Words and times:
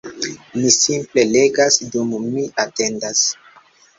Mi 0.59 0.71
simple 0.75 1.25
legas 1.35 1.77
dum 1.97 2.17
mi 2.25 2.47
atendas 2.65 3.21